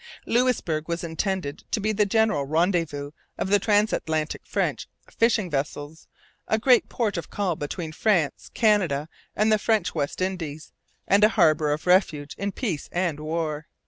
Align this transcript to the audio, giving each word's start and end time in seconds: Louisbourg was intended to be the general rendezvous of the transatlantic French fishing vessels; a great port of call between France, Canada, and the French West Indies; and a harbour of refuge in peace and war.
Louisbourg 0.25 0.87
was 0.87 1.03
intended 1.03 1.63
to 1.69 1.79
be 1.79 1.91
the 1.91 2.07
general 2.07 2.43
rendezvous 2.45 3.11
of 3.37 3.49
the 3.49 3.59
transatlantic 3.59 4.47
French 4.47 4.87
fishing 5.15 5.47
vessels; 5.47 6.07
a 6.47 6.57
great 6.57 6.89
port 6.89 7.17
of 7.17 7.29
call 7.29 7.55
between 7.55 7.91
France, 7.91 8.49
Canada, 8.55 9.09
and 9.35 9.51
the 9.51 9.59
French 9.59 9.93
West 9.93 10.19
Indies; 10.19 10.71
and 11.07 11.23
a 11.23 11.29
harbour 11.29 11.71
of 11.71 11.85
refuge 11.85 12.33
in 12.39 12.51
peace 12.51 12.89
and 12.91 13.19
war. 13.19 13.67